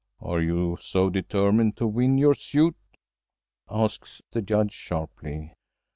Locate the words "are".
0.19-0.41